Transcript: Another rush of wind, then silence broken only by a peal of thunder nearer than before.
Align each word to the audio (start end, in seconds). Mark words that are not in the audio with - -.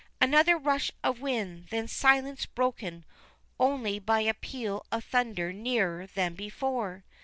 Another 0.19 0.57
rush 0.57 0.89
of 1.03 1.21
wind, 1.21 1.67
then 1.69 1.87
silence 1.87 2.47
broken 2.47 3.05
only 3.59 3.99
by 3.99 4.21
a 4.21 4.33
peal 4.33 4.83
of 4.91 5.03
thunder 5.03 5.53
nearer 5.53 6.07
than 6.07 6.33
before. 6.33 7.03